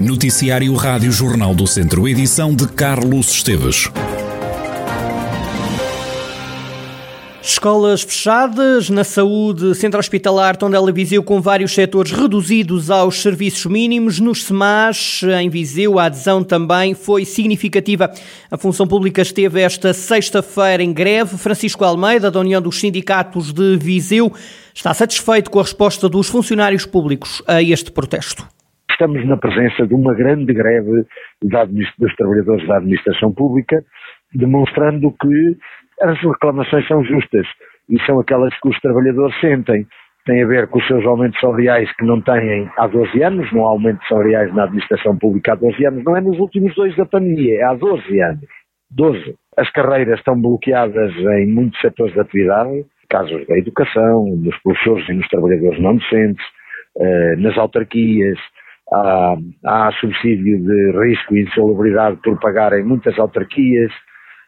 Noticiário 0.00 0.74
Rádio 0.76 1.12
Jornal 1.12 1.54
do 1.54 1.66
Centro, 1.66 2.08
edição 2.08 2.54
de 2.54 2.66
Carlos 2.66 3.32
Esteves. 3.32 3.90
Escolas 7.42 8.00
fechadas, 8.00 8.88
na 8.88 9.04
saúde, 9.04 9.74
centro 9.74 10.00
hospitalar 10.00 10.56
Tondela 10.56 10.90
Viseu 10.90 11.22
com 11.22 11.38
vários 11.42 11.72
setores 11.72 12.12
reduzidos 12.12 12.90
aos 12.90 13.20
serviços 13.20 13.66
mínimos. 13.66 14.18
Nos 14.18 14.44
SEMAS, 14.44 15.20
em 15.38 15.50
Viseu, 15.50 15.98
a 15.98 16.04
adesão 16.04 16.42
também 16.42 16.94
foi 16.94 17.26
significativa. 17.26 18.10
A 18.50 18.56
função 18.56 18.86
pública 18.86 19.20
esteve 19.20 19.60
esta 19.60 19.92
sexta-feira 19.92 20.82
em 20.82 20.94
greve. 20.94 21.36
Francisco 21.36 21.84
Almeida, 21.84 22.30
da 22.30 22.40
União 22.40 22.62
dos 22.62 22.80
Sindicatos 22.80 23.52
de 23.52 23.76
Viseu, 23.76 24.32
está 24.74 24.94
satisfeito 24.94 25.50
com 25.50 25.60
a 25.60 25.62
resposta 25.62 26.08
dos 26.08 26.26
funcionários 26.26 26.86
públicos 26.86 27.42
a 27.46 27.62
este 27.62 27.92
protesto 27.92 28.48
estamos 29.00 29.26
na 29.26 29.38
presença 29.38 29.86
de 29.86 29.94
uma 29.94 30.14
grande 30.14 30.52
greve 30.52 31.06
dos 31.40 32.14
trabalhadores 32.16 32.68
da 32.68 32.76
administração 32.76 33.32
pública, 33.32 33.82
demonstrando 34.34 35.10
que 35.12 35.56
as 36.02 36.20
reclamações 36.20 36.86
são 36.86 37.02
justas 37.02 37.46
e 37.88 37.98
são 38.04 38.20
aquelas 38.20 38.52
que 38.60 38.68
os 38.68 38.78
trabalhadores 38.80 39.34
sentem. 39.40 39.86
Tem 40.26 40.42
a 40.42 40.46
ver 40.46 40.68
com 40.68 40.78
os 40.78 40.86
seus 40.86 41.04
aumentos 41.06 41.40
salariais 41.40 41.90
que 41.96 42.04
não 42.04 42.20
têm 42.20 42.70
há 42.76 42.86
12 42.86 43.22
anos, 43.22 43.50
não 43.52 43.66
há 43.66 43.70
aumentos 43.70 44.06
salariais 44.06 44.54
na 44.54 44.64
administração 44.64 45.16
pública 45.16 45.54
há 45.54 45.56
12 45.56 45.86
anos, 45.86 46.04
não 46.04 46.14
é 46.14 46.20
nos 46.20 46.38
últimos 46.38 46.74
dois 46.74 46.94
da 46.94 47.06
pandemia, 47.06 47.58
é 47.58 47.62
há 47.62 47.72
12 47.72 48.20
anos. 48.20 48.44
12. 48.90 49.34
As 49.56 49.70
carreiras 49.70 50.18
estão 50.18 50.38
bloqueadas 50.38 51.14
em 51.16 51.46
muitos 51.46 51.80
setores 51.80 52.12
de 52.12 52.20
atividade, 52.20 52.84
casos 53.08 53.46
da 53.46 53.56
educação, 53.56 54.26
nos 54.36 54.56
professores 54.58 55.08
e 55.08 55.14
nos 55.14 55.28
trabalhadores 55.28 55.80
não 55.80 55.96
docentes, 55.96 56.44
eh, 56.98 57.36
nas 57.36 57.56
autarquias, 57.56 58.38
há, 58.92 59.36
há 59.64 59.92
subsídio 60.00 60.58
de 60.58 60.92
risco 60.98 61.36
e 61.36 61.42
insalubridade 61.42 62.18
por 62.22 62.38
pagar 62.40 62.72
em 62.72 62.84
muitas 62.84 63.18
autarquias, 63.18 63.92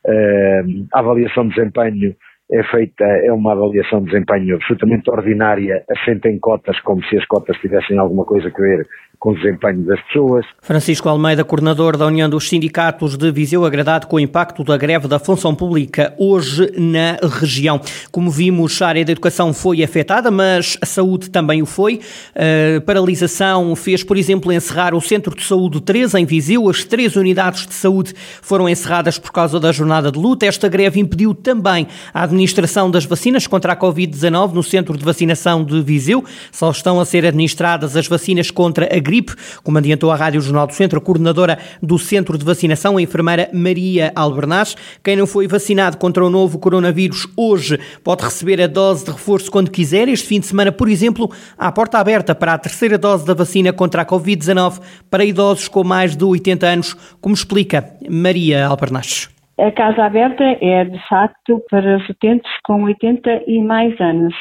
uh, 0.06 0.86
a 0.92 0.98
avaliação 0.98 1.48
de 1.48 1.54
desempenho 1.54 2.14
é 2.50 2.62
feita, 2.64 3.04
é 3.04 3.32
uma 3.32 3.52
avaliação 3.52 4.00
de 4.00 4.10
desempenho 4.10 4.56
absolutamente 4.56 5.10
ordinária, 5.10 5.84
assenta 5.90 6.28
em 6.28 6.38
cotas 6.38 6.78
como 6.80 7.02
se 7.04 7.16
as 7.16 7.24
cotas 7.26 7.56
tivessem 7.58 7.98
alguma 7.98 8.24
coisa 8.24 8.48
a 8.48 8.60
ver 8.60 8.86
com 9.22 9.30
o 9.30 9.34
desempenho 9.36 9.84
das 9.84 10.02
pessoas. 10.06 10.44
Francisco 10.60 11.08
Almeida, 11.08 11.44
coordenador 11.44 11.96
da 11.96 12.04
União 12.04 12.28
dos 12.28 12.48
Sindicatos 12.48 13.16
de 13.16 13.30
Viseu, 13.30 13.64
agradado 13.64 14.08
com 14.08 14.16
o 14.16 14.20
impacto 14.20 14.64
da 14.64 14.76
greve 14.76 15.06
da 15.06 15.16
função 15.20 15.54
pública 15.54 16.12
hoje 16.18 16.72
na 16.76 17.16
região. 17.38 17.80
Como 18.10 18.32
vimos, 18.32 18.82
a 18.82 18.88
área 18.88 19.04
da 19.04 19.12
educação 19.12 19.54
foi 19.54 19.80
afetada, 19.80 20.28
mas 20.28 20.76
a 20.82 20.86
saúde 20.86 21.30
também 21.30 21.62
o 21.62 21.66
foi. 21.66 22.00
A 22.34 22.80
paralisação 22.80 23.76
fez, 23.76 24.02
por 24.02 24.16
exemplo, 24.16 24.52
encerrar 24.52 24.92
o 24.92 25.00
Centro 25.00 25.36
de 25.36 25.44
Saúde 25.44 25.80
3 25.80 26.14
em 26.14 26.24
Viseu. 26.24 26.68
As 26.68 26.82
três 26.82 27.14
unidades 27.14 27.64
de 27.64 27.74
saúde 27.74 28.14
foram 28.16 28.68
encerradas 28.68 29.20
por 29.20 29.30
causa 29.30 29.60
da 29.60 29.70
jornada 29.70 30.10
de 30.10 30.18
luta. 30.18 30.46
Esta 30.46 30.68
greve 30.68 30.98
impediu 30.98 31.32
também 31.32 31.86
a 32.12 32.24
administração 32.24 32.90
das 32.90 33.04
vacinas 33.04 33.46
contra 33.46 33.72
a 33.72 33.76
Covid-19 33.76 34.52
no 34.52 34.64
Centro 34.64 34.98
de 34.98 35.04
Vacinação 35.04 35.62
de 35.62 35.80
Viseu. 35.80 36.24
Só 36.50 36.72
estão 36.72 36.98
a 36.98 37.04
ser 37.04 37.24
administradas 37.24 37.96
as 37.96 38.08
vacinas 38.08 38.50
contra 38.50 38.86
a 38.92 38.98
gripe 38.98 39.11
gripe, 39.12 39.34
como 39.62 39.77
adiantou 39.77 40.10
a 40.10 40.16
Rádio 40.16 40.41
Jornal 40.41 40.66
do 40.66 40.72
Centro, 40.72 40.98
a 40.98 41.02
coordenadora 41.02 41.58
do 41.82 41.98
Centro 41.98 42.38
de 42.38 42.44
Vacinação, 42.44 42.96
a 42.96 43.02
enfermeira 43.02 43.50
Maria 43.52 44.10
Albernaz. 44.16 44.74
Quem 45.05 45.16
não 45.16 45.27
foi 45.27 45.46
vacinado 45.46 45.98
contra 45.98 46.24
o 46.24 46.30
novo 46.30 46.58
coronavírus 46.58 47.28
hoje 47.36 47.78
pode 48.02 48.24
receber 48.24 48.62
a 48.62 48.66
dose 48.66 49.05
de 49.05 49.10
reforço 49.10 49.50
quando 49.50 49.70
quiser. 49.70 50.08
Este 50.08 50.27
fim 50.27 50.40
de 50.40 50.46
semana, 50.46 50.72
por 50.72 50.88
exemplo, 50.88 51.30
há 51.58 51.70
porta 51.70 51.98
aberta 51.98 52.34
para 52.34 52.55
a 52.55 52.58
terceira 52.58 52.96
dose 52.96 53.27
da 53.27 53.34
vacina 53.34 53.70
contra 53.72 54.00
a 54.00 54.06
Covid-19 54.06 54.80
para 55.10 55.24
idosos 55.24 55.68
com 55.68 55.84
mais 55.84 56.16
de 56.16 56.24
80 56.24 56.66
anos, 56.66 56.94
como 57.20 57.34
explica 57.34 57.84
Maria 58.08 58.66
Albernaz. 58.66 59.28
A 59.58 59.70
casa 59.72 60.05
aberta 60.05 60.42
é, 60.42 60.84
de 60.84 60.98
facto, 61.08 61.62
para 61.70 61.98
utentes 62.08 62.50
com 62.64 62.83
80 62.84 63.42
e 63.46 63.62
mais 63.62 64.00
anos. 64.00 64.34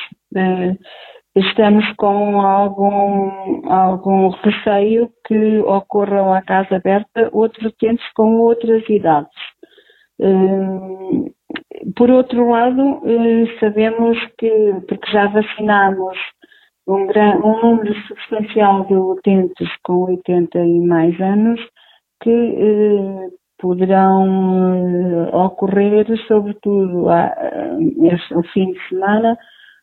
Estamos 1.35 1.85
com 1.95 2.41
algum, 2.41 3.71
algum 3.71 4.29
receio 4.29 5.09
que 5.25 5.59
ocorram 5.59 6.33
à 6.33 6.41
casa 6.41 6.75
aberta 6.75 7.29
outros 7.31 7.67
utentes 7.67 8.05
com 8.13 8.37
outras 8.39 8.83
idades. 8.89 9.31
Hum, 10.19 11.31
por 11.95 12.11
outro 12.11 12.49
lado, 12.49 12.81
hum, 12.81 13.47
sabemos 13.61 14.17
que, 14.37 14.73
porque 14.89 15.09
já 15.09 15.27
vacinamos 15.27 16.17
um, 16.85 17.07
um 17.07 17.61
número 17.61 17.93
substancial 18.07 18.85
de 18.87 18.93
utentes 18.93 19.69
com 19.83 20.03
80 20.03 20.59
e 20.59 20.81
mais 20.81 21.19
anos, 21.21 21.61
que 22.21 22.29
hum, 22.29 23.29
poderão 23.57 25.29
ocorrer, 25.33 26.05
sobretudo 26.27 27.05
no 28.31 28.43
fim 28.51 28.73
de 28.73 28.89
semana, 28.89 29.37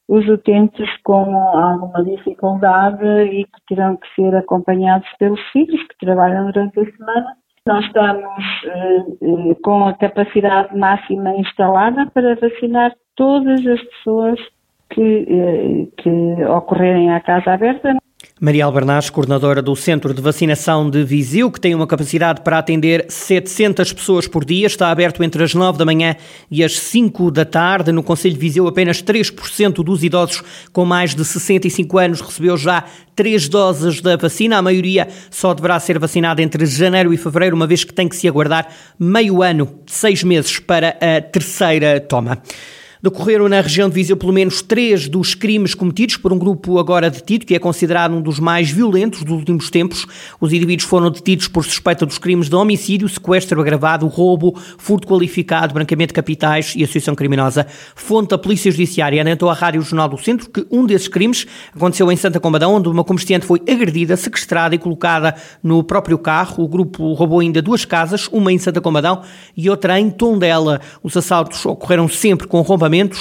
os 0.09 0.27
utentes 0.27 0.89
com 1.03 1.37
alguma 1.37 2.03
dificuldade 2.03 3.05
e 3.05 3.45
que 3.45 3.61
terão 3.69 3.97
que 3.97 4.09
ser 4.15 4.35
acompanhados 4.35 5.07
pelos 5.19 5.41
filhos 5.53 5.81
que 5.87 5.99
trabalham 6.07 6.47
durante 6.47 6.81
a 6.81 6.91
semana. 6.97 7.37
Nós 7.67 7.85
estamos 7.85 8.25
eh, 8.65 9.05
eh, 9.21 9.55
com 9.63 9.85
a 9.87 9.93
capacidade 9.93 10.75
máxima 10.75 11.37
instalada 11.37 12.07
para 12.15 12.35
vacinar 12.37 12.95
todas 13.15 13.67
as 13.67 13.83
pessoas 13.83 14.41
que, 14.89 15.27
eh, 15.29 16.03
que 16.03 16.45
ocorrerem 16.45 17.13
à 17.13 17.21
casa 17.21 17.53
aberta. 17.53 17.95
Maria 18.41 18.67
Albernaz, 18.67 19.11
coordenadora 19.11 19.61
do 19.61 19.75
Centro 19.75 20.15
de 20.15 20.23
Vacinação 20.23 20.89
de 20.89 21.03
Viseu, 21.03 21.51
que 21.51 21.61
tem 21.61 21.75
uma 21.75 21.89
capacidade 21.89 22.41
para 22.43 22.59
atender 22.59 23.05
700 23.09 23.93
pessoas 23.93 24.29
por 24.29 24.45
dia, 24.45 24.69
está 24.69 24.93
aberto 24.93 25.25
entre 25.25 25.43
as 25.43 25.55
9 25.55 25.77
da 25.77 25.85
manhã 25.85 26.15
e 26.49 26.63
as 26.63 26.79
5 26.79 27.33
da 27.33 27.45
tarde. 27.45 27.91
No 27.91 28.01
Conselho 28.01 28.35
de 28.35 28.41
Viseu, 28.41 28.69
apenas 28.69 29.03
3% 29.03 29.83
dos 29.83 30.05
idosos 30.05 30.45
com 30.73 30.85
mais 30.85 31.17
de 31.17 31.25
65 31.25 31.99
anos 31.99 32.21
recebeu 32.21 32.57
já 32.57 32.85
três 33.17 33.49
doses 33.49 34.01
da 34.01 34.17
vacina. 34.17 34.59
A 34.59 34.63
maioria 34.63 35.09
só 35.33 35.53
deverá 35.53 35.81
ser 35.81 35.99
vacinada 35.99 36.41
entre 36.41 36.65
janeiro 36.65 37.13
e 37.13 37.17
fevereiro, 37.17 37.57
uma 37.57 37.67
vez 37.67 37.83
que 37.83 37.93
tem 37.93 38.09
que 38.09 38.15
se 38.15 38.29
aguardar 38.29 38.69
meio 38.97 39.43
ano, 39.43 39.81
seis 39.85 40.23
meses, 40.23 40.61
para 40.61 40.91
a 41.01 41.21
terceira 41.21 41.99
toma. 41.99 42.41
Decorreram 43.01 43.49
na 43.49 43.61
região 43.61 43.89
de 43.89 43.95
Viseu 43.95 44.17
pelo 44.17 44.33
menos 44.33 44.61
três 44.61 45.09
dos 45.09 45.35
crimes 45.35 45.73
cometidos 45.75 46.17
por 46.17 46.33
um 46.33 46.39
grupo 46.39 46.79
agora 46.79 47.09
detido, 47.09 47.47
que 47.47 47.55
é 47.55 47.59
considerado 47.59 48.13
um 48.13 48.21
dos 48.21 48.41
mais 48.41 48.71
violentos 48.71 49.23
dos 49.23 49.39
últimos 49.39 49.71
tempos. 49.71 50.05
Os 50.41 50.53
indivíduos 50.53 50.89
foram 50.89 51.11
detidos 51.11 51.47
por 51.47 51.65
suspeita 51.65 52.05
dos 52.05 52.19
crimes 52.19 52.49
de 52.49 52.57
homicídio, 52.57 53.09
sequestro 53.09 53.61
agravado, 53.61 54.07
roubo, 54.09 54.59
furto 54.79 55.07
qualificado, 55.07 55.73
branqueamento 55.73 56.09
de 56.09 56.15
capitais 56.15 56.75
e 56.77 56.83
associação 56.83 57.15
criminosa. 57.15 57.67
Fonte 57.95 58.31
da 58.31 58.39
Polícia 58.39 58.71
Judiciária 58.71 59.23
anunciou 59.23 59.51
à 59.51 59.55
Rádio 59.55 59.83
Jornal 59.83 60.09
do 60.09 60.19
Centro 60.19 60.51
que 60.51 60.67
um 60.71 60.85
desses 60.85 61.07
crimes 61.07 61.47
aconteceu 61.75 62.11
em 62.11 62.17
Santa 62.17 62.41
Combadão, 62.41 62.75
onde 62.75 62.89
uma 62.89 63.05
comerciante 63.05 63.47
foi 63.47 63.63
agredida, 63.69 64.17
sequestrada 64.17 64.75
e 64.75 64.79
colocada 64.79 65.37
no 65.63 65.85
próprio 65.85 66.19
carro. 66.19 66.65
O 66.65 66.69
grupo 66.69 67.13
roubou 67.13 67.41
ainda 67.41 67.63
duas 67.63 67.85
casas, 67.85 68.29
uma 68.33 68.53
em 68.53 68.59
Santa 68.59 68.81
Combadão 68.81 69.23
e 69.57 69.71
outra 69.71 70.01
em 70.01 70.11
Tondela. 70.11 70.81
Os 71.01 71.17
assaltos 71.17 71.65
ocorreram 71.65 72.09
sempre 72.09 72.49
com 72.49 72.61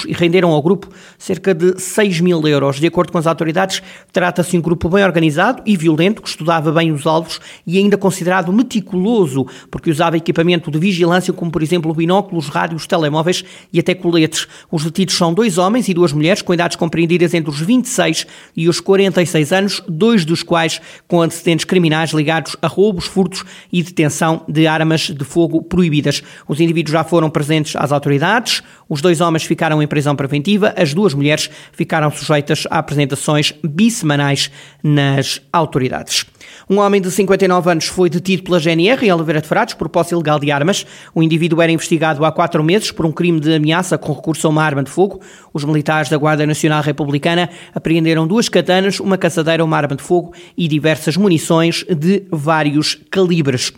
e 0.07 0.13
renderam 0.13 0.51
ao 0.51 0.61
grupo 0.61 0.89
cerca 1.17 1.53
de 1.53 1.79
6 1.79 2.22
mil 2.22 2.45
euros. 2.47 2.79
De 2.79 2.88
acordo 2.88 3.11
com 3.11 3.17
as 3.17 3.28
autoridades, 3.28 3.81
trata-se 4.11 4.51
de 4.51 4.57
um 4.57 4.61
grupo 4.61 4.89
bem 4.89 5.03
organizado 5.03 5.61
e 5.66 5.75
violento 5.75 6.22
que 6.22 6.29
estudava 6.29 6.72
bem 6.72 6.91
os 6.91 7.05
alvos 7.05 7.39
e 7.66 7.78
ainda 7.78 7.97
considerado 7.97 8.51
meticuloso, 8.53 9.45
porque 9.69 9.89
usava 9.89 10.17
equipamento 10.17 10.72
de 10.72 10.79
vigilância, 10.79 11.33
como 11.33 11.51
por 11.51 11.61
exemplo 11.61 11.94
binóculos, 11.94 12.47
rádios, 12.47 12.88
telemóveis 12.88 13.44
e 13.72 13.79
até 13.79 13.94
coletes. 13.94 14.47
Os 14.72 14.83
detidos 14.83 15.16
são 15.16 15.33
dois 15.33 15.57
homens 15.57 15.88
e 15.89 15.94
duas 15.94 16.13
mulheres 16.13 16.41
com 16.41 16.53
idades 16.53 16.78
compreendidas 16.78 17.34
entre 17.34 17.49
os 17.49 17.59
26 17.59 18.25
e 18.55 18.69
os 18.69 18.79
46 18.79 19.51
anos, 19.51 19.84
dois 19.88 20.25
dos 20.25 20.44
quais 20.44 20.79
com 21.08 21.22
antecedentes 21.22 21.66
criminais 21.66 22.11
ligados 22.11 22.55
a 22.61 22.67
roubos, 22.67 23.05
furtos 23.05 23.43
e 23.72 23.84
detenção 23.84 24.41
de 24.47 24.67
armas 24.67 25.02
de 25.02 25.25
fogo 25.25 25.61
proibidas. 25.61 26.23
Os 26.47 26.59
indivíduos 26.59 26.93
já 26.93 27.03
foram 27.03 27.29
presentes 27.29 27.75
às 27.75 27.91
autoridades, 27.91 28.64
os 28.90 29.02
dois 29.02 29.19
homens 29.19 29.43
ficaram 29.43 29.56
ficaram 29.57 29.81
em 29.81 29.87
prisão 29.87 30.15
preventiva, 30.15 30.71
as 30.77 30.93
duas 30.93 31.15
mulheres 31.15 31.49
ficaram 31.71 32.11
sujeitas 32.11 32.67
a 32.69 32.77
apresentações 32.77 33.55
bissemanais 33.63 34.51
nas 34.83 35.41
autoridades. 35.51 36.27
Um 36.69 36.77
homem 36.77 37.01
de 37.01 37.09
59 37.09 37.71
anos 37.71 37.87
foi 37.87 38.07
detido 38.07 38.43
pela 38.43 38.59
GNR 38.59 39.03
em 39.03 39.11
Oliveira 39.11 39.41
de 39.41 39.47
Frades 39.47 39.73
por 39.73 39.89
posse 39.89 40.13
ilegal 40.13 40.39
de 40.39 40.51
armas. 40.51 40.85
O 41.15 41.23
indivíduo 41.23 41.59
era 41.59 41.71
investigado 41.71 42.23
há 42.23 42.31
quatro 42.31 42.63
meses 42.63 42.91
por 42.91 43.03
um 43.03 43.11
crime 43.11 43.39
de 43.39 43.55
ameaça 43.55 43.97
com 43.97 44.13
recurso 44.13 44.45
a 44.45 44.49
uma 44.51 44.63
arma 44.63 44.83
de 44.83 44.91
fogo. 44.91 45.21
Os 45.51 45.63
militares 45.63 46.07
da 46.07 46.17
Guarda 46.17 46.45
Nacional 46.45 46.83
Republicana 46.83 47.49
apreenderam 47.73 48.27
duas 48.27 48.47
katanas, 48.47 48.99
uma 48.99 49.17
caçadeira, 49.17 49.65
uma 49.65 49.75
arma 49.75 49.95
de 49.95 50.03
fogo 50.03 50.33
e 50.55 50.67
diversas 50.67 51.17
munições 51.17 51.83
de 51.89 52.25
vários 52.29 52.95
calibres. 53.09 53.73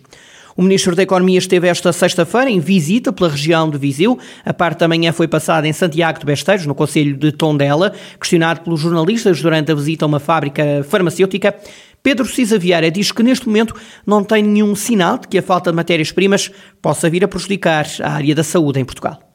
O 0.60 0.62
Ministro 0.62 0.94
da 0.94 1.04
Economia 1.04 1.38
esteve 1.38 1.70
esta 1.70 1.94
sexta-feira 1.94 2.50
em 2.50 2.60
visita 2.60 3.14
pela 3.14 3.30
região 3.30 3.70
de 3.70 3.78
Viseu. 3.78 4.20
A 4.44 4.54
parte 4.54 4.80
da 4.80 4.90
manhã 4.90 5.14
foi 5.14 5.26
passada 5.26 5.66
em 5.66 5.72
Santiago 5.72 6.20
de 6.20 6.26
Besteiros, 6.26 6.66
no 6.66 6.76
Conselho 6.76 7.16
de 7.16 7.32
Tondela. 7.32 7.94
Questionado 8.20 8.60
pelos 8.60 8.82
jornalistas 8.82 9.42
durante 9.42 9.72
a 9.72 9.76
visita 9.76 10.04
a 10.04 10.08
uma 10.08 10.20
fábrica 10.20 10.86
farmacêutica, 10.90 11.56
Pedro 12.04 12.26
Cisa 12.26 12.60
Vieira 12.60 12.92
diz 12.92 13.10
que 13.10 13.24
neste 13.24 13.48
momento 13.48 13.74
não 14.06 14.22
tem 14.22 14.44
nenhum 14.44 14.76
sinal 14.76 15.18
de 15.18 15.30
que 15.30 15.38
a 15.38 15.42
falta 15.42 15.72
de 15.72 15.78
matérias-primas 15.78 16.52
possa 16.82 17.10
vir 17.10 17.24
a 17.24 17.28
prejudicar 17.30 17.88
a 18.04 18.12
área 18.12 18.36
da 18.36 18.44
saúde 18.44 18.82
em 18.82 18.84
Portugal. 18.84 19.29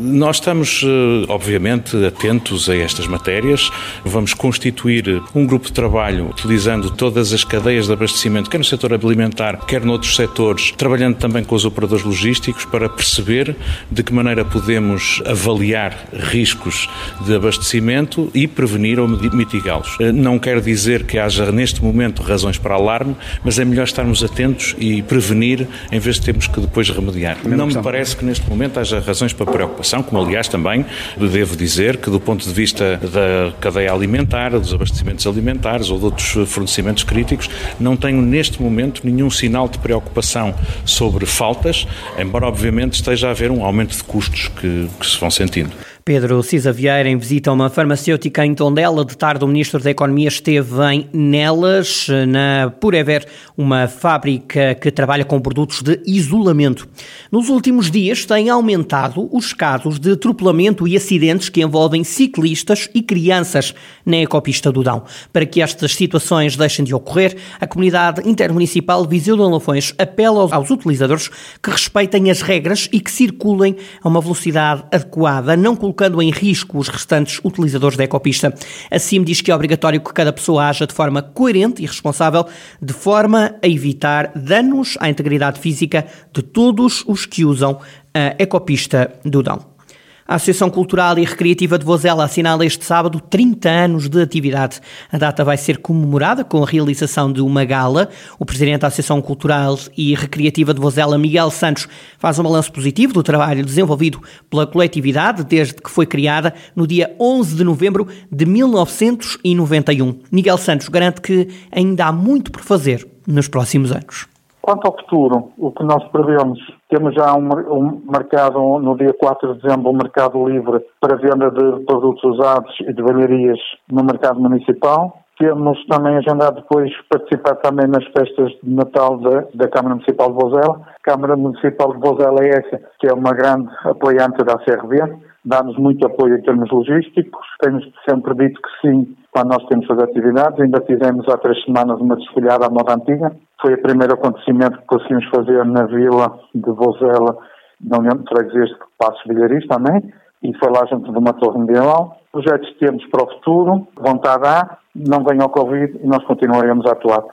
Nós 0.00 0.36
estamos, 0.36 0.84
eh, 0.84 1.26
obviamente, 1.28 1.96
atentos 2.06 2.70
a 2.70 2.76
estas 2.76 3.08
matérias. 3.08 3.68
Vamos 4.04 4.32
constituir 4.32 5.20
um 5.34 5.44
grupo 5.44 5.66
de 5.66 5.72
trabalho 5.72 6.28
utilizando 6.30 6.90
todas 6.90 7.32
as 7.32 7.42
cadeias 7.42 7.88
de 7.88 7.92
abastecimento, 7.92 8.48
quer 8.48 8.58
no 8.58 8.64
setor 8.64 8.94
alimentar, 8.94 9.56
quer 9.66 9.84
noutros 9.84 10.14
setores, 10.14 10.72
trabalhando 10.76 11.16
também 11.16 11.42
com 11.42 11.56
os 11.56 11.64
operadores 11.64 12.04
logísticos 12.04 12.64
para 12.64 12.88
perceber 12.88 13.56
de 13.90 14.02
que 14.04 14.12
maneira 14.14 14.44
podemos 14.44 15.20
avaliar 15.26 15.98
riscos 16.12 16.88
de 17.26 17.34
abastecimento 17.34 18.30
e 18.32 18.46
prevenir 18.46 19.00
ou 19.00 19.08
mitigá-los. 19.08 19.96
Eh, 19.98 20.12
não 20.12 20.38
quer 20.38 20.60
dizer 20.60 21.06
que 21.06 21.18
haja 21.18 21.50
neste 21.50 21.82
momento 21.82 22.22
razões 22.22 22.56
para 22.56 22.76
alarme, 22.76 23.16
mas 23.42 23.58
é 23.58 23.64
melhor 23.64 23.84
estarmos 23.84 24.22
atentos 24.22 24.76
e 24.78 25.02
prevenir 25.02 25.66
em 25.90 25.98
vez 25.98 26.16
de 26.16 26.22
termos 26.22 26.46
que 26.46 26.60
depois 26.60 26.88
remediar. 26.88 27.36
Não 27.44 27.66
me 27.66 27.82
parece 27.82 28.16
que 28.16 28.24
neste 28.24 28.48
momento 28.48 28.78
haja 28.78 29.00
razões 29.00 29.32
para 29.32 29.46
preocupação 29.46 29.87
como 30.02 30.22
aliás 30.22 30.48
também 30.48 30.84
devo 31.16 31.56
dizer 31.56 31.96
que 31.96 32.10
do 32.10 32.20
ponto 32.20 32.44
de 32.44 32.52
vista 32.52 32.96
da 32.96 33.52
cadeia 33.60 33.92
alimentar, 33.92 34.50
dos 34.50 34.72
abastecimentos 34.72 35.26
alimentares 35.26 35.90
ou 35.90 35.98
de 35.98 36.04
outros 36.04 36.50
fornecimentos 36.50 37.04
críticos, 37.04 37.48
não 37.78 37.96
tenho 37.96 38.20
neste 38.20 38.62
momento 38.62 39.02
nenhum 39.04 39.30
sinal 39.30 39.68
de 39.68 39.78
preocupação 39.78 40.54
sobre 40.84 41.26
faltas, 41.26 41.86
embora 42.18 42.46
obviamente 42.46 42.94
esteja 42.94 43.28
a 43.28 43.30
haver 43.30 43.50
um 43.50 43.64
aumento 43.64 43.96
de 43.96 44.04
custos 44.04 44.48
que, 44.48 44.88
que 44.98 45.06
se 45.06 45.18
vão 45.18 45.30
sentindo. 45.30 45.72
Pedro 46.08 46.42
Cisa 46.42 46.72
Vieira, 46.72 47.06
em 47.06 47.18
visita 47.18 47.50
a 47.50 47.52
uma 47.52 47.68
farmacêutica 47.68 48.42
em 48.42 48.54
Tondela, 48.54 49.04
de 49.04 49.14
tarde 49.14 49.44
o 49.44 49.46
Ministro 49.46 49.78
da 49.78 49.90
Economia 49.90 50.28
esteve 50.28 50.82
em 50.90 51.06
Nelas, 51.12 52.06
na 52.26 52.70
Purever, 52.80 53.26
uma 53.54 53.86
fábrica 53.86 54.74
que 54.74 54.90
trabalha 54.90 55.22
com 55.22 55.38
produtos 55.38 55.82
de 55.82 56.00
isolamento. 56.06 56.88
Nos 57.30 57.50
últimos 57.50 57.90
dias 57.90 58.24
têm 58.24 58.48
aumentado 58.48 59.28
os 59.30 59.52
casos 59.52 59.77
de 60.00 60.12
atropelamento 60.12 60.88
e 60.88 60.96
acidentes 60.96 61.48
que 61.48 61.62
envolvem 61.62 62.02
ciclistas 62.02 62.88
e 62.94 63.02
crianças 63.02 63.74
na 64.04 64.16
ecopista 64.16 64.72
do 64.72 64.82
Dão. 64.82 65.04
Para 65.32 65.46
que 65.46 65.62
estas 65.62 65.94
situações 65.94 66.56
deixem 66.56 66.84
de 66.84 66.94
ocorrer, 66.94 67.36
a 67.60 67.66
comunidade 67.66 68.28
intermunicipal 68.28 69.06
Viseu 69.06 69.36
de 69.36 69.42
Lafões 69.42 69.94
apela 69.98 70.48
aos 70.50 70.70
utilizadores 70.70 71.28
que 71.62 71.70
respeitem 71.70 72.30
as 72.30 72.42
regras 72.42 72.88
e 72.92 73.00
que 73.00 73.10
circulem 73.10 73.76
a 74.02 74.08
uma 74.08 74.20
velocidade 74.20 74.84
adequada, 74.92 75.56
não 75.56 75.76
colocando 75.76 76.20
em 76.20 76.30
risco 76.30 76.78
os 76.78 76.88
restantes 76.88 77.40
utilizadores 77.44 77.96
da 77.96 78.04
ecopista. 78.04 78.52
Assim, 78.90 79.22
diz 79.22 79.40
que 79.40 79.50
é 79.50 79.54
obrigatório 79.54 80.00
que 80.00 80.12
cada 80.12 80.32
pessoa 80.32 80.68
haja 80.68 80.86
de 80.86 80.94
forma 80.94 81.22
coerente 81.22 81.82
e 81.82 81.86
responsável, 81.86 82.46
de 82.80 82.92
forma 82.92 83.54
a 83.62 83.68
evitar 83.68 84.32
danos 84.34 84.96
à 85.00 85.08
integridade 85.08 85.60
física 85.60 86.06
de 86.32 86.42
todos 86.42 87.04
os 87.06 87.26
que 87.26 87.44
usam 87.44 87.78
a 88.18 88.34
ecopista 88.38 89.12
do 89.24 89.42
Dão. 89.42 89.78
A 90.26 90.34
Associação 90.34 90.68
Cultural 90.68 91.18
e 91.18 91.24
Recreativa 91.24 91.78
de 91.78 91.86
Vozela 91.86 92.24
assinala 92.24 92.66
este 92.66 92.84
sábado 92.84 93.18
30 93.18 93.66
anos 93.66 94.10
de 94.10 94.20
atividade. 94.20 94.78
A 95.10 95.16
data 95.16 95.42
vai 95.42 95.56
ser 95.56 95.78
comemorada 95.78 96.44
com 96.44 96.62
a 96.62 96.66
realização 96.66 97.32
de 97.32 97.40
uma 97.40 97.64
gala. 97.64 98.10
O 98.38 98.44
presidente 98.44 98.80
da 98.80 98.88
Associação 98.88 99.22
Cultural 99.22 99.78
e 99.96 100.14
Recreativa 100.14 100.74
de 100.74 100.80
Vozela, 100.82 101.16
Miguel 101.16 101.48
Santos, 101.50 101.88
faz 102.18 102.38
um 102.38 102.42
balanço 102.42 102.70
positivo 102.70 103.14
do 103.14 103.22
trabalho 103.22 103.64
desenvolvido 103.64 104.20
pela 104.50 104.66
coletividade 104.66 105.44
desde 105.44 105.76
que 105.76 105.90
foi 105.90 106.04
criada 106.04 106.52
no 106.76 106.86
dia 106.86 107.16
11 107.18 107.56
de 107.56 107.64
novembro 107.64 108.06
de 108.30 108.44
1991. 108.44 110.20
Miguel 110.30 110.58
Santos 110.58 110.88
garante 110.88 111.22
que 111.22 111.48
ainda 111.72 112.04
há 112.04 112.12
muito 112.12 112.52
por 112.52 112.60
fazer 112.60 113.08
nos 113.26 113.48
próximos 113.48 113.92
anos. 113.92 114.26
Quanto 114.60 114.86
ao 114.86 114.94
futuro, 114.94 115.52
o 115.56 115.70
que 115.72 115.82
nós 115.82 116.04
prevemos, 116.12 116.58
temos 116.88 117.14
já 117.14 117.34
um, 117.34 117.48
um 117.70 118.02
mercado, 118.10 118.58
no 118.78 118.96
dia 118.96 119.12
4 119.12 119.54
de 119.54 119.62
dezembro, 119.62 119.90
um 119.90 119.96
mercado 119.96 120.48
livre 120.48 120.80
para 121.00 121.16
venda 121.16 121.50
de 121.50 121.84
produtos 121.84 122.24
usados 122.24 122.74
e 122.80 122.92
de 122.92 123.02
valharias 123.02 123.58
no 123.90 124.02
mercado 124.02 124.40
municipal. 124.40 125.20
Temos 125.38 125.78
também 125.86 126.16
agendado 126.16 126.62
depois 126.62 126.90
participar 127.08 127.56
também 127.56 127.86
nas 127.86 128.04
festas 128.06 128.50
de 128.62 128.74
Natal 128.74 129.18
da, 129.18 129.44
da 129.54 129.68
Câmara 129.68 129.94
Municipal 129.94 130.28
de 130.28 130.34
Bozela. 130.34 130.80
A 130.98 131.10
Câmara 131.10 131.36
Municipal 131.36 131.92
de 131.92 131.98
Bozela 131.98 132.42
é 132.42 132.48
essa, 132.48 132.80
que 132.98 133.06
é 133.06 133.12
uma 133.12 133.32
grande 133.32 133.68
apoiante 133.84 134.42
da 134.42 134.58
CRB, 134.58 134.96
dá-nos 135.44 135.76
muito 135.76 136.04
apoio 136.06 136.38
em 136.38 136.42
termos 136.42 136.70
logísticos. 136.70 137.46
Temos 137.60 137.84
sempre 138.08 138.34
dito 138.34 138.60
que 138.60 138.88
sim 138.88 139.14
quando 139.30 139.52
nós 139.52 139.64
temos 139.66 139.88
as 139.90 139.98
atividades. 140.00 140.58
Ainda 140.58 140.80
fizemos 140.80 141.28
há 141.28 141.36
três 141.36 141.62
semanas 141.64 142.00
uma 142.00 142.16
desfolhada 142.16 142.66
à 142.66 142.70
moda 142.70 142.94
antiga. 142.94 143.30
Foi 143.60 143.74
o 143.74 143.82
primeiro 143.82 144.14
acontecimento 144.14 144.78
que 144.78 144.86
conseguimos 144.86 145.24
fazer 145.34 145.64
na 145.64 145.84
vila 145.84 146.38
de 146.54 146.70
Vozela, 146.70 147.36
na 147.80 147.98
União 147.98 148.16
de 148.16 148.28
Freguesias 148.28 148.68
de 148.68 148.76
Passos 148.96 149.22
Vilharis 149.26 149.66
também, 149.66 150.12
e 150.42 150.56
foi 150.58 150.70
lá 150.70 150.86
junto 150.86 151.10
de 151.10 151.18
uma 151.18 151.32
torre 151.32 151.58
medieval. 151.58 152.20
Projetos 152.30 152.72
temos 152.78 153.04
para 153.06 153.24
o 153.24 153.30
futuro, 153.34 153.88
vontade 153.96 154.46
há, 154.46 154.78
não 154.94 155.24
ao 155.42 155.48
Covid 155.50 155.98
e 156.02 156.06
nós 156.06 156.22
continuaremos 156.24 156.86
a 156.86 156.92
atuar. 156.92 157.24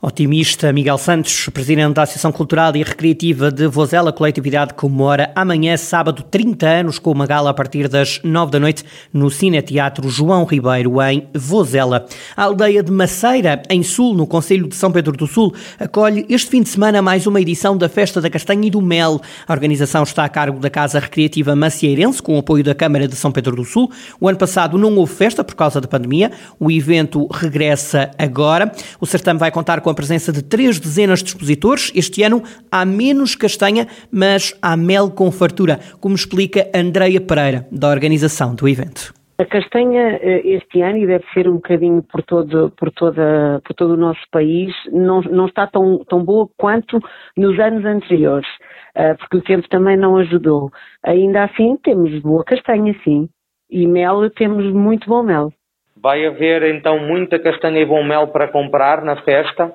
Otimista 0.00 0.72
Miguel 0.72 0.96
Santos, 0.96 1.48
presidente 1.48 1.94
da 1.94 2.04
Associação 2.04 2.30
Cultural 2.30 2.76
e 2.76 2.84
Recreativa 2.84 3.50
de 3.50 3.66
Vozela, 3.66 4.12
coletividade 4.12 4.74
comemora 4.74 5.32
amanhã, 5.34 5.76
sábado, 5.76 6.22
30 6.22 6.68
anos, 6.68 7.00
com 7.00 7.10
uma 7.10 7.26
gala 7.26 7.50
a 7.50 7.54
partir 7.54 7.88
das 7.88 8.20
9 8.22 8.52
da 8.52 8.60
noite 8.60 8.84
no 9.12 9.28
Cine 9.28 9.60
Teatro 9.60 10.08
João 10.08 10.44
Ribeiro, 10.44 11.02
em 11.02 11.26
Vozela. 11.34 12.06
A 12.36 12.44
aldeia 12.44 12.80
de 12.80 12.92
Maceira, 12.92 13.60
em 13.68 13.82
Sul, 13.82 14.14
no 14.14 14.24
Conselho 14.24 14.68
de 14.68 14.76
São 14.76 14.92
Pedro 14.92 15.16
do 15.16 15.26
Sul, 15.26 15.52
acolhe 15.80 16.24
este 16.28 16.48
fim 16.48 16.62
de 16.62 16.68
semana 16.68 17.02
mais 17.02 17.26
uma 17.26 17.40
edição 17.40 17.76
da 17.76 17.88
Festa 17.88 18.20
da 18.20 18.30
Castanha 18.30 18.68
e 18.68 18.70
do 18.70 18.80
Mel. 18.80 19.20
A 19.48 19.52
organização 19.52 20.04
está 20.04 20.24
a 20.24 20.28
cargo 20.28 20.60
da 20.60 20.70
Casa 20.70 21.00
Recreativa 21.00 21.56
Macieirense, 21.56 22.22
com 22.22 22.36
o 22.36 22.38
apoio 22.38 22.62
da 22.62 22.72
Câmara 22.72 23.08
de 23.08 23.16
São 23.16 23.32
Pedro 23.32 23.56
do 23.56 23.64
Sul. 23.64 23.90
O 24.20 24.28
ano 24.28 24.38
passado 24.38 24.78
não 24.78 24.94
houve 24.94 25.12
festa 25.12 25.42
por 25.42 25.56
causa 25.56 25.80
da 25.80 25.88
pandemia. 25.88 26.30
O 26.60 26.70
evento 26.70 27.26
regressa 27.32 28.12
agora. 28.16 28.70
O 29.00 29.06
certame 29.06 29.40
vai 29.40 29.50
contar 29.50 29.80
com 29.80 29.87
com 29.88 29.92
a 29.92 29.94
presença 29.94 30.30
de 30.30 30.44
três 30.44 30.78
dezenas 30.78 31.22
de 31.22 31.30
expositores. 31.30 31.90
Este 31.96 32.22
ano 32.22 32.42
há 32.70 32.84
menos 32.84 33.34
castanha, 33.34 33.86
mas 34.12 34.54
há 34.60 34.76
mel 34.76 35.10
com 35.10 35.32
fartura, 35.32 35.78
como 35.98 36.14
explica 36.14 36.68
Andreia 36.74 37.22
Pereira, 37.22 37.66
da 37.72 37.88
organização 37.88 38.54
do 38.54 38.68
evento. 38.68 39.14
A 39.38 39.46
castanha 39.46 40.18
eh, 40.20 40.42
este 40.44 40.82
ano, 40.82 40.98
e 40.98 41.06
deve 41.06 41.24
ser 41.32 41.48
um 41.48 41.54
bocadinho 41.54 42.02
por 42.02 42.22
todo, 42.22 42.70
por 42.76 42.90
toda, 42.90 43.62
por 43.64 43.74
todo 43.74 43.94
o 43.94 43.96
nosso 43.96 44.20
país, 44.30 44.74
não, 44.92 45.22
não 45.22 45.46
está 45.46 45.66
tão, 45.66 46.04
tão 46.06 46.22
boa 46.22 46.46
quanto 46.58 47.00
nos 47.34 47.58
anos 47.58 47.82
anteriores, 47.86 48.48
eh, 48.94 49.14
porque 49.14 49.38
o 49.38 49.42
tempo 49.42 49.66
também 49.70 49.96
não 49.96 50.18
ajudou. 50.18 50.70
Ainda 51.02 51.44
assim, 51.44 51.78
temos 51.82 52.20
boa 52.20 52.44
castanha, 52.44 52.94
sim. 53.04 53.26
E 53.70 53.86
mel, 53.86 54.28
temos 54.32 54.70
muito 54.70 55.08
bom 55.08 55.22
mel. 55.22 55.50
Vai 55.96 56.26
haver 56.26 56.62
então 56.74 56.98
muita 56.98 57.38
castanha 57.38 57.80
e 57.80 57.86
bom 57.86 58.04
mel 58.04 58.28
para 58.28 58.48
comprar 58.48 59.02
na 59.02 59.16
festa? 59.22 59.72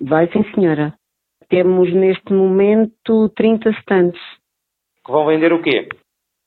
Vai 0.00 0.30
sim, 0.32 0.44
senhora. 0.54 0.94
Temos 1.48 1.92
neste 1.92 2.32
momento 2.32 3.28
30 3.30 3.70
stands. 3.80 4.20
Que 5.04 5.12
vão 5.12 5.26
vender 5.26 5.52
o 5.52 5.62
quê? 5.62 5.88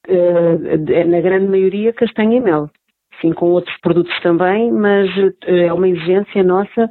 Uh, 0.08 1.08
na 1.08 1.22
grande 1.22 1.48
maioria 1.48 1.94
castanha 1.94 2.38
e 2.38 2.41
mel. 2.41 2.70
Sim, 3.22 3.34
com 3.34 3.48
outros 3.48 3.75
produtos 3.82 4.18
também, 4.22 4.72
mas 4.72 5.10
uh, 5.18 5.34
é 5.46 5.74
uma 5.74 5.88
exigência 5.88 6.44
nossa 6.44 6.89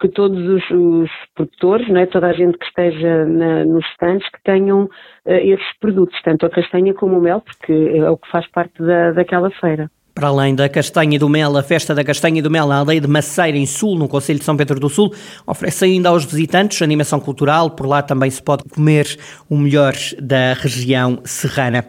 que 0.00 0.08
todos 0.08 0.38
os, 0.48 0.70
os 0.70 1.10
produtores, 1.34 1.88
é, 1.90 2.06
toda 2.06 2.28
a 2.28 2.32
gente 2.32 2.56
que 2.56 2.64
esteja 2.64 3.26
na, 3.26 3.66
nos 3.66 3.84
stands, 3.92 4.26
que 4.30 4.42
tenham 4.42 4.84
uh, 4.84 4.90
esses 5.26 5.78
produtos, 5.78 6.18
tanto 6.22 6.46
a 6.46 6.50
castanha 6.50 6.94
como 6.94 7.18
o 7.18 7.20
mel, 7.20 7.42
porque 7.42 7.72
é 7.72 8.08
o 8.08 8.16
que 8.16 8.30
faz 8.30 8.46
parte 8.50 8.82
da, 8.82 9.12
daquela 9.12 9.50
feira. 9.50 9.90
Para 10.20 10.28
além 10.28 10.54
da 10.54 10.68
Castanha 10.68 11.18
do 11.18 11.30
Mel, 11.30 11.56
a 11.56 11.62
Festa 11.62 11.94
da 11.94 12.04
Castanha 12.04 12.42
do 12.42 12.50
Mel 12.50 12.66
na 12.66 12.76
aldeia 12.76 13.00
de 13.00 13.06
Maceira, 13.06 13.56
em 13.56 13.64
Sul, 13.64 13.96
no 13.96 14.06
Conselho 14.06 14.38
de 14.38 14.44
São 14.44 14.54
Pedro 14.54 14.78
do 14.78 14.90
Sul, 14.90 15.14
oferece 15.46 15.86
ainda 15.86 16.10
aos 16.10 16.26
visitantes 16.26 16.82
animação 16.82 17.18
cultural. 17.18 17.70
Por 17.70 17.86
lá 17.86 18.02
também 18.02 18.30
se 18.30 18.42
pode 18.42 18.64
comer 18.64 19.18
o 19.48 19.56
melhor 19.56 19.94
da 20.20 20.52
região 20.52 21.20
serrana. 21.24 21.86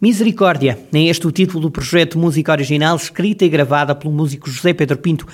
Misericórdia, 0.00 0.78
é 0.92 1.02
este 1.02 1.26
o 1.26 1.32
título 1.32 1.62
do 1.62 1.68
projeto 1.68 2.16
Música 2.16 2.52
Original, 2.52 2.94
escrita 2.94 3.44
e 3.44 3.48
gravada 3.48 3.92
pelo 3.92 4.14
músico 4.14 4.48
José 4.48 4.72
Pedro 4.72 4.98
Pinto, 4.98 5.26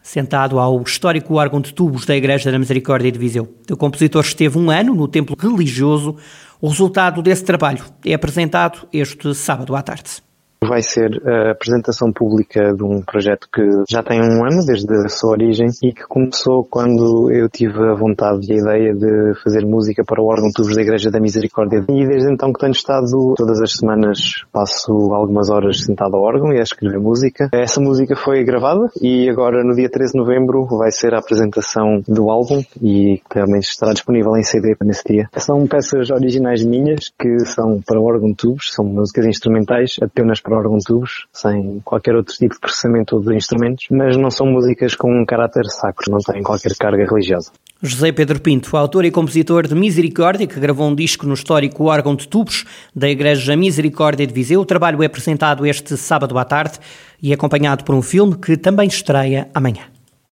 sentado 0.00 0.60
ao 0.60 0.80
histórico 0.82 1.34
órgão 1.34 1.60
de 1.60 1.74
tubos 1.74 2.06
da 2.06 2.14
Igreja 2.14 2.52
da 2.52 2.58
Misericórdia 2.60 3.10
de 3.10 3.18
Viseu. 3.18 3.52
O 3.68 3.76
compositor 3.76 4.22
esteve 4.22 4.56
um 4.56 4.70
ano 4.70 4.94
no 4.94 5.08
templo 5.08 5.36
religioso. 5.36 6.14
O 6.60 6.68
resultado 6.68 7.20
desse 7.20 7.42
trabalho 7.42 7.84
é 8.06 8.14
apresentado 8.14 8.86
este 8.92 9.34
sábado 9.34 9.74
à 9.74 9.82
tarde. 9.82 10.29
Vai 10.64 10.82
ser 10.82 11.20
a 11.26 11.52
apresentação 11.52 12.12
pública 12.12 12.74
de 12.74 12.84
um 12.84 13.02
projeto 13.02 13.48
que 13.52 13.62
já 13.88 14.02
tem 14.02 14.20
um 14.20 14.44
ano 14.44 14.64
desde 14.64 14.92
a 15.04 15.08
sua 15.08 15.30
origem 15.30 15.68
e 15.82 15.92
que 15.92 16.02
começou 16.02 16.64
quando 16.64 17.30
eu 17.32 17.48
tive 17.48 17.78
a 17.88 17.94
vontade 17.94 18.46
e 18.48 18.52
a 18.52 18.58
ideia 18.58 18.94
de 18.94 19.34
fazer 19.42 19.64
música 19.64 20.04
para 20.04 20.22
o 20.22 20.26
órgão 20.26 20.50
Tubos 20.54 20.74
da 20.74 20.82
Igreja 20.82 21.10
da 21.10 21.18
Misericórdia. 21.18 21.84
E 21.88 22.06
desde 22.06 22.32
então 22.32 22.52
que 22.52 22.60
tenho 22.60 22.72
estado 22.72 23.34
todas 23.36 23.60
as 23.60 23.72
semanas 23.72 24.44
passo 24.52 24.92
algumas 25.14 25.48
horas 25.50 25.84
sentado 25.84 26.16
ao 26.16 26.22
órgão 26.22 26.52
e 26.52 26.58
a 26.58 26.62
escrever 26.62 26.98
música. 26.98 27.48
Essa 27.52 27.80
música 27.80 28.14
foi 28.14 28.44
gravada 28.44 28.88
e 29.00 29.28
agora 29.30 29.64
no 29.64 29.74
dia 29.74 29.88
13 29.88 30.12
de 30.12 30.18
novembro 30.18 30.66
vai 30.66 30.90
ser 30.90 31.14
a 31.14 31.18
apresentação 31.18 32.02
do 32.06 32.30
álbum 32.30 32.62
e 32.82 33.20
também 33.28 33.60
estará 33.60 33.92
disponível 33.92 34.36
em 34.36 34.42
CD 34.42 34.76
nesse 34.82 35.04
dia. 35.06 35.28
São 35.36 35.66
peças 35.66 36.10
originais 36.10 36.62
minhas 36.62 37.10
que 37.18 37.40
são 37.46 37.80
para 37.86 37.98
o 37.98 38.04
órgão 38.04 38.34
tubos, 38.34 38.70
são 38.72 38.84
músicas 38.84 39.26
instrumentais 39.26 39.96
apenas 40.02 40.40
para 40.50 40.58
órgão 40.58 40.78
tubos, 40.84 41.26
sem 41.32 41.80
qualquer 41.84 42.16
outro 42.16 42.34
tipo 42.34 42.54
de 42.54 42.60
processamento 42.60 43.20
de 43.20 43.34
instrumentos, 43.36 43.86
mas 43.90 44.16
não 44.16 44.30
são 44.30 44.46
músicas 44.46 44.94
com 44.94 45.10
um 45.10 45.24
caráter 45.24 45.64
sacro, 45.66 46.10
não 46.10 46.18
têm 46.18 46.42
qualquer 46.42 46.72
carga 46.76 47.06
religiosa. 47.06 47.52
José 47.82 48.12
Pedro 48.12 48.40
Pinto, 48.40 48.76
autor 48.76 49.04
e 49.04 49.10
compositor 49.10 49.66
de 49.66 49.74
Misericórdia, 49.74 50.46
que 50.46 50.60
gravou 50.60 50.88
um 50.88 50.94
disco 50.94 51.26
no 51.26 51.34
histórico 51.34 51.84
órgão 51.84 52.14
de 52.14 52.28
tubos 52.28 52.66
da 52.94 53.08
Igreja 53.08 53.56
Misericórdia 53.56 54.26
de 54.26 54.34
Viseu. 54.34 54.60
O 54.60 54.66
trabalho 54.66 55.02
é 55.02 55.06
apresentado 55.06 55.64
este 55.64 55.96
sábado 55.96 56.36
à 56.36 56.44
tarde 56.44 56.78
e 57.22 57.32
acompanhado 57.32 57.84
por 57.84 57.94
um 57.94 58.02
filme 58.02 58.36
que 58.36 58.56
também 58.56 58.88
estreia 58.88 59.48
amanhã. 59.54 59.89